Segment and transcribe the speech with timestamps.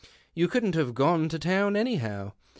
[0.33, 2.31] You couldn't liave gone to town, anyhow.